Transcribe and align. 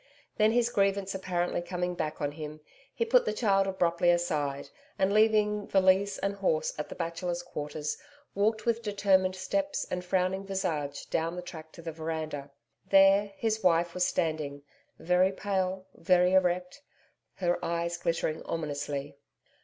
Then, 0.37 0.51
his 0.51 0.71
grievance 0.71 1.13
aparently 1.13 1.61
coming 1.61 1.93
back 1.93 2.21
on 2.21 2.31
him, 2.31 2.59
he 2.91 3.05
put 3.05 3.23
the 3.23 3.33
child 3.33 3.67
abruptly 3.67 4.09
aside, 4.09 4.67
and 4.97 5.13
leaving 5.13 5.67
valise 5.67 6.17
and 6.17 6.33
horse 6.37 6.73
at 6.79 6.89
the 6.89 6.95
Bachelors' 6.95 7.43
Quarters, 7.43 7.99
walked 8.33 8.65
with 8.65 8.81
determined 8.81 9.35
steps 9.35 9.85
and 9.91 10.03
frowning 10.03 10.43
visage 10.43 11.07
down 11.11 11.35
the 11.35 11.43
track 11.43 11.71
to 11.73 11.83
the 11.83 11.91
veranda. 11.91 12.49
There, 12.89 13.31
his 13.37 13.61
wife 13.61 13.93
was 13.93 14.03
standing, 14.03 14.63
very 14.97 15.31
pale, 15.31 15.85
very 15.93 16.33
erect, 16.33 16.81
her 17.35 17.63
eyes 17.63 17.95
glittering 17.97 18.41
ominously. 18.45 19.17